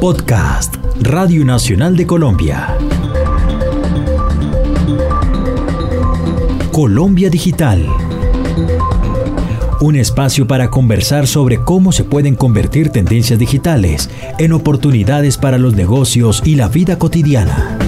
[0.00, 2.74] Podcast Radio Nacional de Colombia.
[6.72, 7.86] Colombia Digital.
[9.82, 14.08] Un espacio para conversar sobre cómo se pueden convertir tendencias digitales
[14.38, 17.79] en oportunidades para los negocios y la vida cotidiana.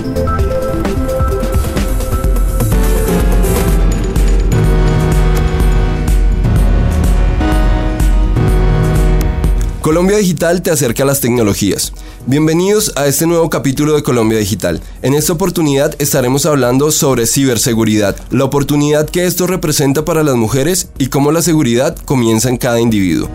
[9.83, 11.93] Colombia Digital te acerca a las tecnologías.
[12.27, 14.81] Bienvenidos a este nuevo capítulo de Colombia Digital.
[15.03, 20.91] En esta oportunidad estaremos hablando sobre ciberseguridad, la oportunidad que esto representa para las mujeres
[20.99, 23.29] y cómo la seguridad comienza en cada individuo.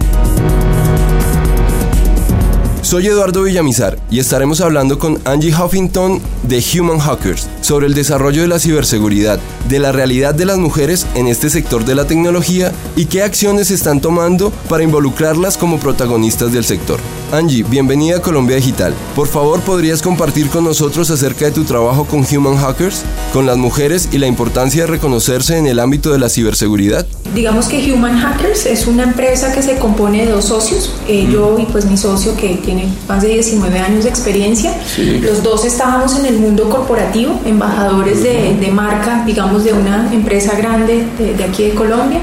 [2.81, 8.43] Soy Eduardo Villamizar y estaremos hablando con Angie Huffington de Human Hackers sobre el desarrollo
[8.43, 12.71] de la ciberseguridad, de la realidad de las mujeres en este sector de la tecnología
[12.95, 17.01] y qué acciones se están tomando para involucrarlas como protagonistas del sector.
[17.33, 18.93] Angie, bienvenida a Colombia Digital.
[19.17, 23.57] Por favor, ¿podrías compartir con nosotros acerca de tu trabajo con Human Hackers, con las
[23.57, 27.05] mujeres y la importancia de reconocerse en el ámbito de la ciberseguridad?
[27.35, 31.59] Digamos que Human Hackers es una empresa que se compone de dos socios, eh, yo
[31.59, 34.73] y pues mi socio que tiene más de 19 años de experiencia.
[35.21, 41.05] Los dos estábamos en el mundo corporativo, embajadores de, marca, digamos, de una empresa grande
[41.17, 42.21] de, de aquí de Colombia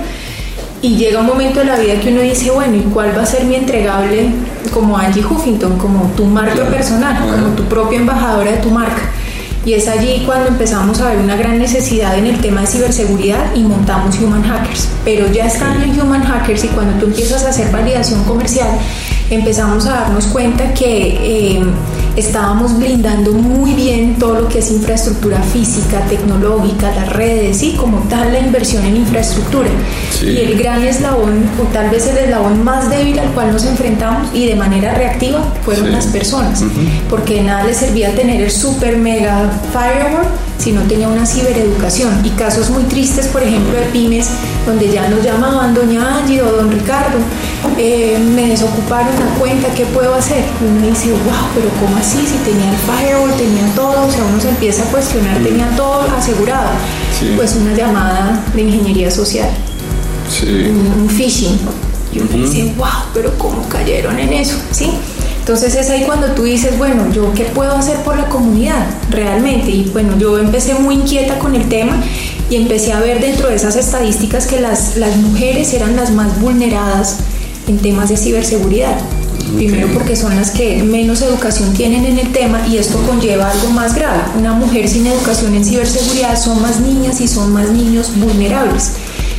[0.84, 3.27] y llega un momento de la vida que uno dice, bueno, ¿y cuál va a
[3.27, 4.28] ser mi entregable
[4.70, 9.00] como Angie Huffington, como tu marca personal, como tu propia embajadora de tu marca?
[9.64, 13.55] Y es allí cuando empezamos a ver una gran necesidad en el tema de ciberseguridad
[13.55, 14.90] y montamos Human Hackers.
[15.06, 18.68] Pero ya estando en Human Hackers y cuando tú empiezas a hacer validación comercial,
[19.30, 21.56] empezamos a darnos cuenta que...
[21.58, 21.64] Eh,
[22.16, 27.98] estábamos blindando muy bien todo lo que es infraestructura física, tecnológica, las redes y como
[28.08, 29.68] tal la inversión en infraestructura.
[30.22, 34.28] Y el gran eslabón, o tal vez el eslabón más débil al cual nos enfrentamos
[34.32, 36.62] y de manera reactiva fueron las personas,
[37.10, 40.26] porque nada les servía tener el super mega firewall
[40.58, 42.24] si no tenía una cibereducación.
[42.24, 44.28] Y casos muy tristes, por ejemplo, de pymes,
[44.67, 47.18] donde ya nos llamaban doña Angie o don Ricardo,
[47.78, 50.45] eh, me desocuparon la cuenta, ¿qué puedo hacer?
[50.61, 52.18] Y uno dice, wow, pero ¿cómo así?
[52.27, 56.02] Si tenía el firewall, tenía todo, o sea, uno se empieza a cuestionar, tenía todo
[56.17, 56.70] asegurado.
[57.36, 59.48] Pues una llamada de ingeniería social,
[60.42, 61.58] un, phishing.
[62.12, 64.57] Y uno dice, wow, pero ¿cómo cayeron en eso?
[64.70, 64.90] ¿Sí?
[65.44, 69.70] Entonces es ahí cuando tú dices, bueno, ¿yo qué puedo hacer por la comunidad realmente?
[69.70, 72.02] Y bueno, yo empecé muy inquieta con el tema
[72.48, 76.40] y empecé a ver dentro de esas estadísticas que las, las mujeres eran las más
[76.40, 77.18] vulneradas
[77.68, 78.96] en temas de ciberseguridad.
[79.54, 83.68] Primero porque son las que menos educación tienen en el tema y esto conlleva algo
[83.68, 84.22] más grave.
[84.38, 88.92] Una mujer sin educación en ciberseguridad son más niñas y son más niños vulnerables.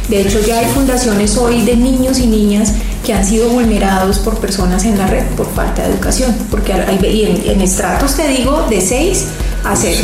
[0.09, 2.73] De hecho, ya hay fundaciones hoy de niños y niñas
[3.03, 7.43] que han sido vulnerados por personas en la red por falta de educación, porque hay,
[7.45, 9.25] en, estratos te digo de 6
[9.63, 9.97] a 0.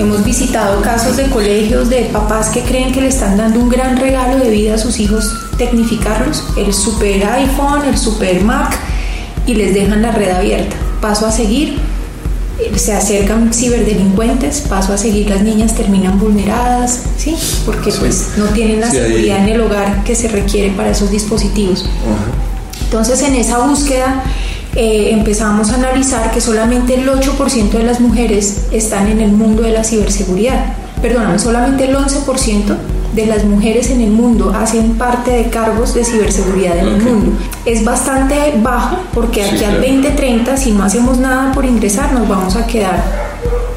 [0.00, 3.96] Hemos visitado casos de colegios de papás que creen que le están dando un gran
[3.96, 8.76] regalo de vida a sus hijos, tecnificarlos, el super iPhone, el super Mac,
[9.46, 10.76] y les dejan la red abierta.
[11.00, 11.78] Paso a seguir,
[12.76, 17.36] se acercan ciberdelincuentes, paso a seguir, las niñas terminan vulneradas, ¿sí?
[17.64, 21.88] Porque pues no tienen la seguridad en el hogar que se requiere para esos dispositivos.
[22.84, 24.22] Entonces en esa búsqueda
[24.74, 29.62] eh, empezamos a analizar que solamente el 8% de las mujeres están en el mundo
[29.62, 30.74] de la ciberseguridad.
[31.00, 32.76] Perdóname, solamente el 11%
[33.16, 37.32] de las mujeres en el mundo hacen parte de cargos de ciberseguridad en el mundo.
[37.64, 42.56] Es bastante bajo porque aquí al 2030, si no hacemos nada por ingresar, nos vamos
[42.56, 43.02] a quedar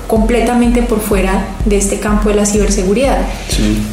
[0.08, 3.20] completamente por fuera de este campo de la ciberseguridad.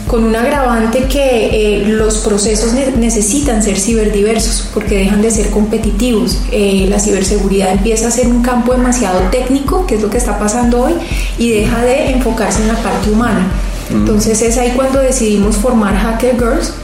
[0.08, 6.38] Con un agravante que eh, los procesos necesitan ser ciberdiversos porque dejan de ser competitivos.
[6.50, 10.38] Eh, la ciberseguridad empieza a ser un campo demasiado técnico, que es lo que está
[10.38, 10.94] pasando hoy,
[11.38, 13.52] y deja de enfocarse en la parte humana.
[13.90, 16.74] Entonces es ahí cuando decidimos formar Hacker Girls.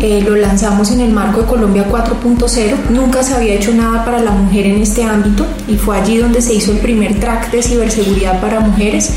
[0.00, 2.90] Eh, lo lanzamos en el marco de Colombia 4.0.
[2.90, 6.40] Nunca se había hecho nada para la mujer en este ámbito y fue allí donde
[6.40, 9.12] se hizo el primer track de ciberseguridad para mujeres.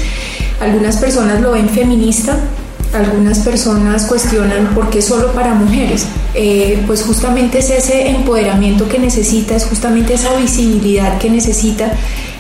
[0.59, 2.35] Algunas personas lo ven feminista,
[2.93, 6.05] algunas personas cuestionan por qué solo para mujeres.
[6.33, 11.91] Eh, pues justamente es ese empoderamiento que necesita, es justamente esa visibilidad que necesita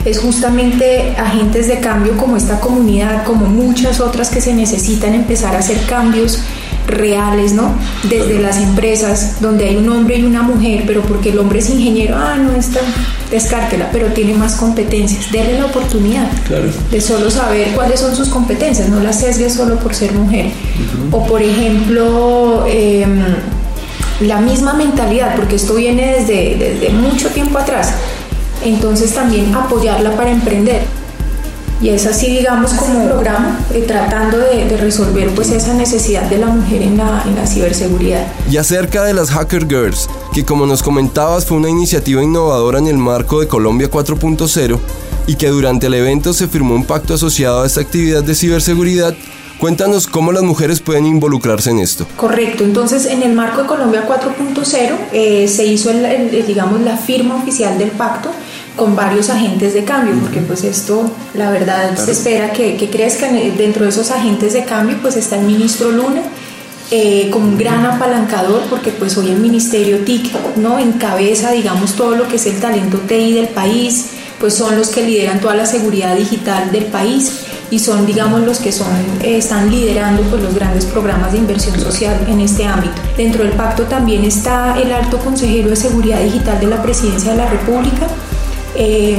[0.05, 5.55] es justamente agentes de cambio como esta comunidad, como muchas otras que se necesitan empezar
[5.55, 6.39] a hacer cambios
[6.87, 7.75] reales, ¿no?
[8.09, 11.69] Desde las empresas donde hay un hombre y una mujer, pero porque el hombre es
[11.69, 12.79] ingeniero, ah, no está,
[13.31, 15.31] descártela, pero tiene más competencias.
[15.31, 16.27] Dele la oportunidad
[16.91, 20.47] de solo saber cuáles son sus competencias, no las sesgue solo por ser mujer.
[21.11, 23.23] O por ejemplo, em,
[24.21, 27.93] la misma mentalidad, porque esto viene desde, desde mucho tiempo atrás
[28.63, 30.81] entonces también apoyarla para emprender.
[31.81, 36.37] Y es así, digamos, como un programa eh, tratando de, resolver pues esa necesidad de
[36.37, 38.25] la mujer en la, en la ciberseguridad.
[38.49, 42.87] Y acerca de las Hacker Girls, que como nos comentabas fue una iniciativa innovadora en
[42.87, 44.79] el marco de Colombia 4.0
[45.27, 49.15] y que durante el evento se firmó un pacto asociado a esta actividad de ciberseguridad,
[49.61, 52.07] Cuéntanos cómo las mujeres pueden involucrarse en esto.
[52.17, 55.91] Correcto, entonces en el marco de Colombia 4.0 eh, se hizo,
[56.47, 58.31] digamos, la firma oficial del pacto
[58.75, 63.35] con varios agentes de cambio, porque pues esto, la verdad, se espera que, que, crezcan.
[63.57, 66.21] Dentro de esos agentes de cambio, pues está el ministro Luna,
[66.89, 70.79] eh, como un gran apalancador, porque pues hoy el Ministerio TIC, ¿no?
[70.79, 74.07] Encabeza, digamos, todo lo que es el talento TI del país,
[74.39, 78.59] pues son los que lideran toda la seguridad digital del país y son, digamos, los
[78.59, 78.87] que son,
[79.21, 83.01] eh, están liderando pues, los grandes programas de inversión social en este ámbito.
[83.15, 87.37] Dentro del pacto también está el alto consejero de seguridad digital de la Presidencia de
[87.37, 88.07] la República,
[88.75, 89.17] eh,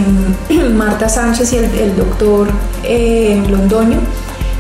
[0.74, 2.48] Marta Sánchez y el, doctor
[2.84, 3.98] eh, Londoño.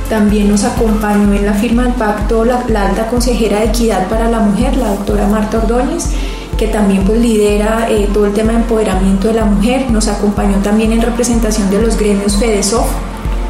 [0.08, 4.40] También nos acompañó en la firma del pacto la, alta consejera de equidad para la
[4.40, 6.10] mujer, la doctora Marta Ordóñez,
[6.58, 9.90] que también pues, lidera eh, todo el tema de empoderamiento de la mujer.
[9.90, 12.86] Nos acompañó también en representación de los gremios FEDESOF.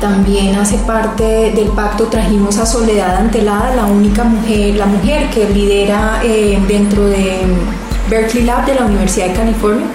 [0.00, 5.49] También hace parte del pacto trajimos a Soledad Antelada, la única mujer, la mujer que
[5.49, 6.21] lidera
[6.67, 7.43] dentro de
[8.11, 9.87] Berkeley Lab de la Universidad de California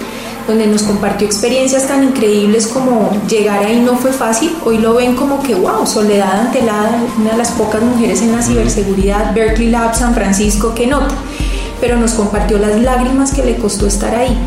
[0.47, 4.55] donde nos compartió experiencias tan increíbles como llegar ahí no fue fácil.
[4.63, 8.41] Hoy lo ven como que, wow, Soledad Antelada, una de las pocas mujeres en la
[8.41, 11.13] ciberseguridad, Berkeley Lab San Francisco, que nota.
[11.81, 14.37] Pero nos compartió las lágrimas que le costó estar ahí.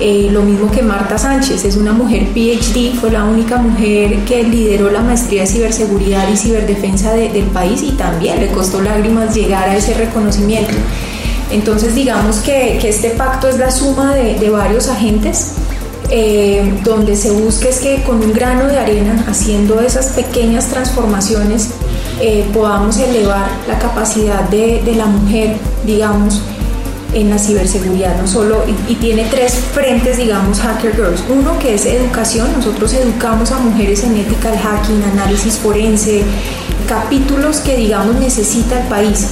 [0.00, 4.42] Eh, lo mismo que Marta Sánchez, es una mujer PhD, fue la única mujer que
[4.42, 9.68] lideró la maestría de ciberseguridad y ciberdefensa del país y también le costó lágrimas llegar
[9.68, 10.74] a ese reconocimiento.
[11.50, 15.52] Entonces digamos que, este pacto es la suma de, varios agentes
[16.10, 21.70] eh, donde se busca es que con un grano de arena, haciendo esas pequeñas transformaciones,
[22.20, 26.42] eh, podamos elevar la capacidad de, la mujer, digamos,
[27.14, 31.24] en la ciberseguridad, no solo, y, tiene tres frentes, digamos, Hacker Girls.
[31.28, 36.22] Uno que es educación, nosotros educamos a mujeres en ética del hacking, análisis forense,
[36.88, 39.28] capítulos que, digamos, necesita el país.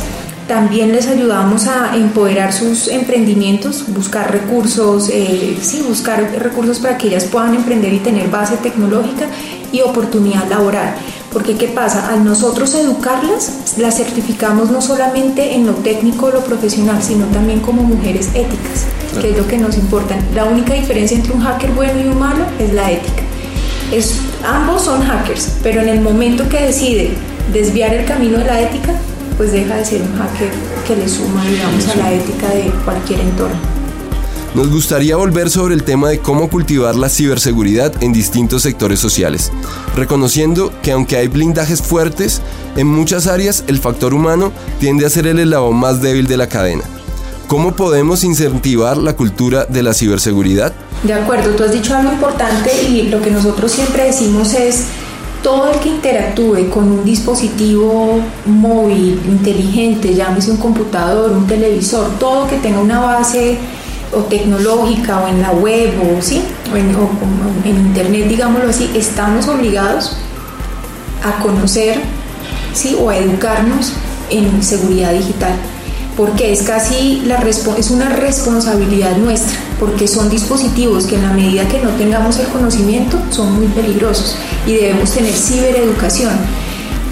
[0.53, 7.09] También les ayudamos a empoderar sus emprendimientos, buscar recursos, eh, sí, buscar recursos para que
[7.09, 9.29] ellas puedan emprender y tener base tecnológica
[9.73, 10.95] y oportunidad laboral.
[11.33, 12.13] Porque ¿qué pasa?
[12.13, 17.83] Al nosotros educarlas, las certificamos no solamente en lo técnico lo profesional, sino también como
[17.83, 18.85] mujeres éticas,
[19.23, 20.17] que es lo que nos importa.
[20.35, 23.23] La única diferencia entre un hacker bueno y un malo es la ética.
[23.91, 27.15] Es, ambos son hackers, pero en el momento que decide
[27.55, 28.93] desviar el camino de la ética,
[29.37, 30.51] pues deja de ser un hacker
[30.87, 33.57] que le suma, digamos, a la ética de cualquier entorno.
[34.55, 39.51] Nos gustaría volver sobre el tema de cómo cultivar la ciberseguridad en distintos sectores sociales,
[39.97, 42.43] reconociendo que aunque hay blindajes fuertes,
[42.77, 46.49] en muchas áreas el factor humano tiende a ser el eslabón más débil de la
[46.49, 46.83] cadena.
[47.47, 50.73] ¿Cómo podemos incentivar la cultura de la ciberseguridad?
[51.03, 54.85] De acuerdo, tú has dicho algo importante y lo que nosotros siempre decimos es
[55.43, 62.47] todo el que interactúe con un dispositivo móvil, inteligente, llámese un computador, un televisor, todo
[62.47, 63.59] que tenga una base
[64.13, 66.43] o tecnológica o en la web o, ¿sí?
[66.75, 66.91] en,
[67.65, 70.17] en internet, digámoslo así, estamos obligados
[71.25, 72.01] a conocer
[72.75, 72.97] ¿sí?
[73.01, 73.93] o a educarnos
[74.31, 75.53] en seguridad digital
[76.17, 81.67] porque es casi la es una responsabilidad nuestra, porque son dispositivos que en la medida
[81.69, 86.33] que no tengamos el conocimiento son muy peligrosos y debemos tener cibereducación.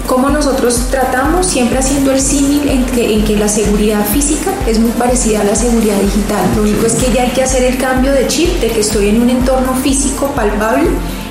[0.07, 4.77] Como nosotros tratamos siempre haciendo el símil en que, en que la seguridad física es
[4.77, 6.43] muy parecida a la seguridad digital.
[6.55, 9.09] Lo único es que ya hay que hacer el cambio de chip, de que estoy
[9.09, 10.89] en un entorno físico palpable,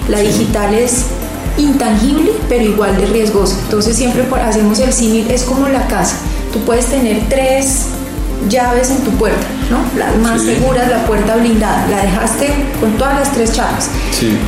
[0.09, 1.05] la digital es
[1.59, 3.57] intangible pero igual de riesgosa.
[3.65, 6.17] Entonces siempre hacemos el símil, es como la casa
[6.52, 7.87] tú puedes tener tres
[8.49, 9.78] llaves en tu puerta, ¿no?
[9.99, 12.49] Las más seguras, la puerta blindada, la dejaste
[12.80, 13.88] con todas las tres chaves,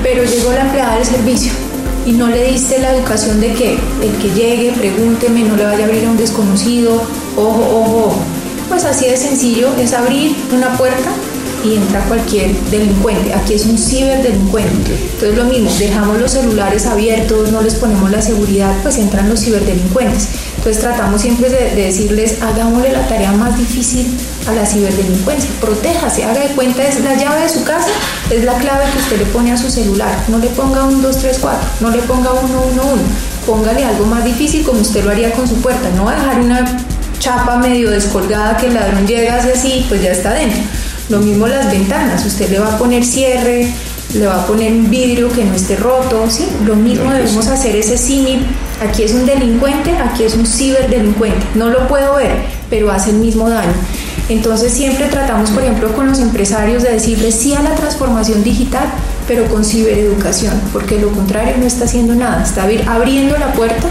[0.02, 1.52] pero llegó la empleada del servicio
[2.06, 5.84] y no le diste la educación de que el que llegue, pregúnteme, no le vaya
[5.84, 6.94] a abrir a un desconocido,
[7.36, 8.22] ojo, ojo, ojo.
[8.68, 11.10] Pues así de sencillo es abrir una puerta
[11.64, 13.34] y entra cualquier delincuente.
[13.34, 14.94] Aquí es un ciberdelincuente.
[14.94, 19.40] Entonces lo mismo, dejamos los celulares abiertos, no les ponemos la seguridad, pues entran los
[19.40, 20.28] ciberdelincuentes.
[20.56, 24.06] Entonces tratamos siempre de, decirles, hagámosle la tarea más difícil
[24.46, 27.88] a la ciberdelincuencia, protéjase, haga de cuenta, es la llave de su casa,
[28.30, 31.16] es la clave que usted le pone a su celular, no le ponga un 2,
[31.18, 33.02] 3, 4, no le ponga 1, 1, 1,
[33.44, 36.40] póngale algo más difícil como usted lo haría con su puerta, no va a dejar
[36.40, 36.86] una
[37.18, 40.60] chapa medio descolgada que el ladrón llega así, pues ya está dentro.
[41.12, 43.70] Lo mismo las ventanas, usted le va a poner cierre,
[44.14, 46.48] le va a poner un vidrio que no esté roto, ¿sí?
[46.64, 48.46] Lo mismo debemos hacer ese símil.
[48.80, 51.44] Aquí es un delincuente, aquí es un ciberdelincuente.
[51.54, 52.32] No lo puedo ver,
[52.70, 53.74] pero hace el mismo daño.
[54.30, 58.86] Entonces siempre tratamos, por ejemplo, con los empresarios de decirles sí a la transformación digital,
[59.28, 63.86] pero con cibereducación, porque lo contrario no está haciendo nada, está abriendo la puerta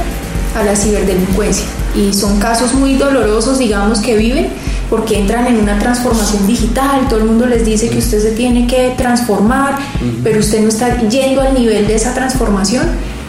[0.60, 1.68] a la ciberdelincuencia.
[1.96, 4.50] Y son casos muy dolorosos, digamos, que viven
[4.92, 8.68] porque entran en una transformación digital, todo el mundo les dice que usted se tiene
[8.68, 9.78] que transformar,
[10.22, 12.86] pero usted no está yendo al nivel de esa transformación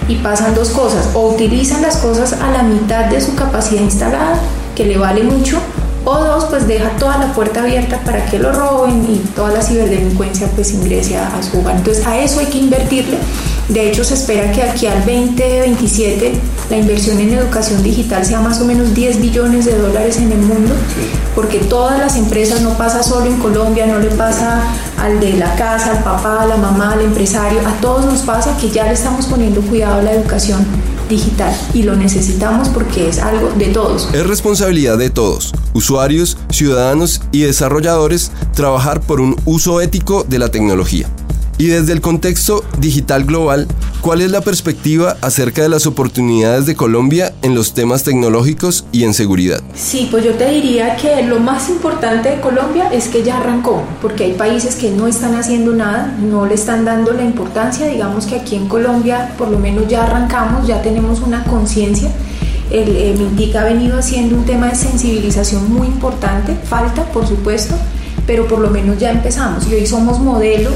[0.09, 4.41] y pasan dos cosas, o utilizan las cosas a la mitad de su capacidad instalada,
[4.75, 5.62] que le vale mucho,
[6.05, 9.63] o dos, pues deja toda la puerta abierta para que lo roben y toda la
[9.63, 11.77] ciberdelincuencia pues ingrese a, su hogar.
[11.77, 13.19] Entonces a eso hay que invertirle.
[13.69, 16.33] De hecho se espera que aquí al 2027
[16.71, 20.39] la inversión en educación digital sea más o menos 10 billones de dólares en el
[20.39, 20.75] mundo,
[21.35, 24.63] porque todas las empresas no pasa solo en Colombia, no le pasa
[24.99, 28.57] al de la casa, al papá, a la mamá, al empresario, a todos nos pasa
[28.59, 30.65] que ya le estamos poniendo cuidado a la educación
[31.09, 34.09] digital y lo necesitamos porque es algo de todos.
[34.13, 40.51] Es responsabilidad de todos, usuarios, ciudadanos y desarrolladores, trabajar por un uso ético de la
[40.51, 41.09] tecnología.
[41.59, 43.69] Y desde el contexto digital global,
[44.01, 49.05] ¿cuál es la perspectiva acerca de las oportunidades de Colombia en los temas tecnológicos y
[49.05, 49.63] en seguridad?
[49.75, 53.83] Sí, pues yo te diría que lo más importante de Colombia es que ya arrancó,
[54.01, 58.27] porque hay países que no están haciendo nada, no le están dando la importancia, digamos
[58.27, 62.11] que aquí en Colombia por lo menos ya arrancamos, ya tenemos una conciencia.
[62.73, 67.75] El eh, MINTIC ha venido haciendo un tema de sensibilización muy importante, falta por supuesto,
[68.27, 69.69] pero por lo menos ya empezamos.
[69.69, 70.71] Y hoy somos modelo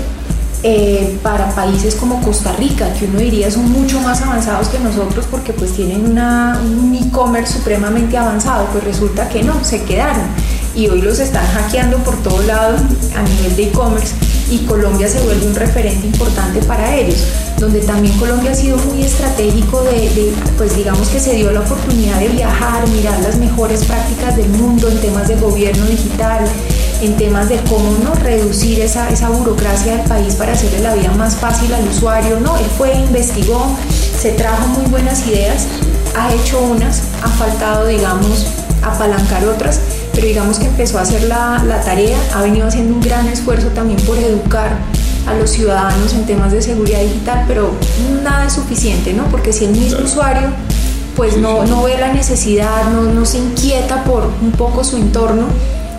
[0.63, 5.25] eh, para países como Costa Rica, que uno diría son mucho más avanzados que nosotros
[5.31, 10.27] porque pues tienen un e-commerce supremamente avanzado, pues resulta que no, se quedaron.
[10.75, 12.83] Y hoy los están hackeando por todos lados
[13.17, 14.13] a nivel de e-commerce
[14.51, 17.25] y Colombia se vuelve un referente importante para ellos,
[17.59, 21.61] donde también Colombia ha sido muy estratégico de, de, pues digamos que se dio la
[21.61, 26.45] oportunidad de viajar, mirar las mejores prácticas del mundo en temas de gobierno digital,
[27.03, 31.11] en temas de cómo no reducir esa, esa burocracia del país para hacerle la vida
[31.13, 32.41] más fácil al usuario.
[32.41, 33.67] No, él fue, investigó,
[34.19, 35.67] se trajo muy buenas ideas,
[36.17, 38.47] ha hecho unas, ha faltado, digamos,
[38.83, 39.81] apalancar otras,
[40.17, 43.69] pero digamos que empezó a hacer la, la tarea, ha venido haciendo un gran esfuerzo
[43.69, 44.79] también por educar
[45.27, 47.73] a los ciudadanos en temas de seguridad digital, pero
[48.25, 49.25] nada es suficiente, ¿no?
[49.25, 50.49] Porque si el mismo usuario
[51.17, 55.45] pues no, no ve la necesidad, no, no se inquieta por un poco su entorno,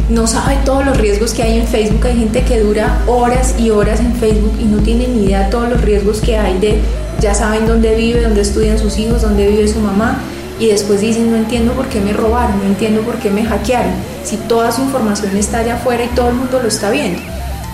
[0.09, 2.05] no sabe todos los riesgos que hay en Facebook.
[2.05, 5.51] Hay gente que dura horas y horas en Facebook y no tiene ni idea de
[5.51, 6.79] todos los riesgos que hay de,
[7.19, 10.21] ya saben dónde vive, dónde estudian sus hijos, dónde vive su mamá.
[10.59, 13.93] Y después dicen, no entiendo por qué me robaron, no entiendo por qué me hackearon.
[14.23, 17.21] Si toda su información está allá afuera y todo el mundo lo está viendo.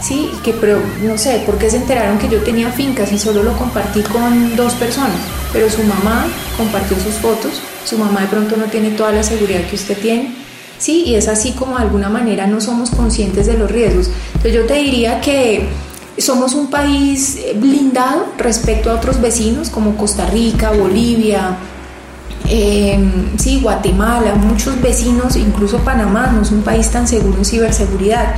[0.02, 3.42] Sí, que pero no sé, ¿por qué se enteraron que yo tenía fincas y solo
[3.42, 5.18] lo compartí con dos personas?
[5.54, 6.26] Pero su mamá
[6.58, 10.44] compartió sus fotos, su mamá de pronto no tiene toda la seguridad que usted tiene
[10.84, 11.04] ¿sí?
[11.06, 14.10] Y es así como de alguna manera no somos conscientes de los riesgos.
[14.28, 15.70] Entonces yo te diría que
[16.18, 21.58] somos un país blindado respecto a otros vecinos como Costa Rica, Bolivia,
[22.54, 28.36] em, sí, Guatemala, muchos vecinos, incluso Panamá, no es un país tan seguro en ciberseguridad.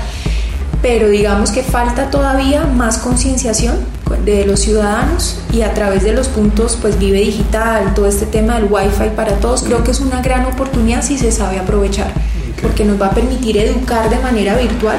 [0.81, 3.75] Pero digamos que falta todavía más concienciación
[4.23, 8.55] de los ciudadanos y a través de los puntos pues Vive Digital, todo este tema
[8.55, 12.13] del Wi-Fi para todos, creo que es una gran oportunidad si se sabe aprovechar
[12.61, 14.97] porque nos va a permitir educar de manera virtual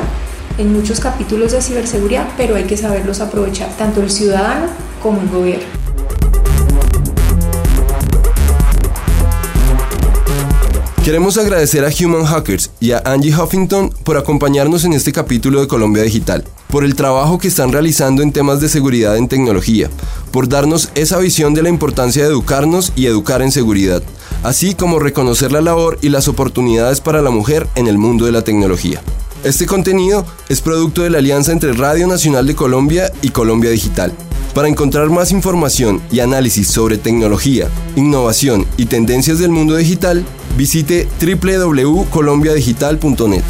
[0.58, 4.66] en muchos capítulos de ciberseguridad, pero hay que saberlos aprovechar, tanto el ciudadano
[5.02, 5.75] como el gobierno.
[11.06, 15.68] Queremos agradecer a Human Hackers y a Angie Huffington por acompañarnos en este capítulo de
[15.68, 19.88] Colombia Digital, por el trabajo que están realizando en temas de seguridad en tecnología,
[20.32, 24.02] por darnos esa visión de la importancia de educarnos y educar en seguridad
[24.42, 28.32] así como reconocer la labor y las oportunidades para la mujer en el mundo de
[28.32, 29.02] la tecnología.
[29.44, 34.12] Este contenido es producto de la alianza entre Radio Nacional de Colombia y Colombia Digital.
[34.56, 40.25] Para encontrar más información y análisis sobre tecnología, innovación y tendencias del mundo digital,
[40.56, 43.42] visite www.colombiadigital.net.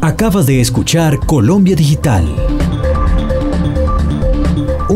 [0.00, 2.24] Acabas de escuchar Colombia Digital,